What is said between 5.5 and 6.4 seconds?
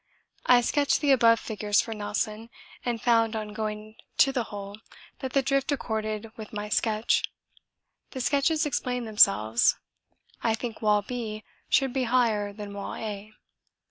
accorded